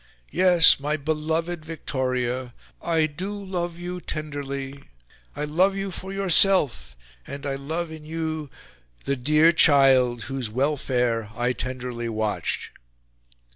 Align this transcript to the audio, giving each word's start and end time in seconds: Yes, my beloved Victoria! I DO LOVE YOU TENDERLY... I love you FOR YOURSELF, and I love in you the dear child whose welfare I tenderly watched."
Yes, 0.31 0.79
my 0.79 0.97
beloved 0.97 1.63
Victoria! 1.63 2.55
I 2.81 3.05
DO 3.05 3.29
LOVE 3.33 3.77
YOU 3.77 3.99
TENDERLY... 4.01 4.85
I 5.35 5.45
love 5.45 5.75
you 5.75 5.91
FOR 5.91 6.11
YOURSELF, 6.11 6.95
and 7.27 7.45
I 7.45 7.53
love 7.53 7.91
in 7.91 8.03
you 8.03 8.49
the 9.05 9.15
dear 9.15 9.51
child 9.51 10.23
whose 10.23 10.49
welfare 10.49 11.29
I 11.35 11.53
tenderly 11.53 12.09
watched." 12.09 12.71